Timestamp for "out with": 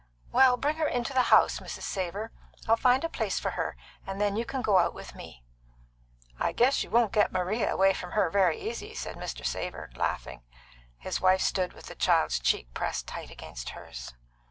4.79-5.13